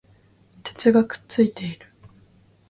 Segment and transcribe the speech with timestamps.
[0.63, 1.85] 鉄がくっついている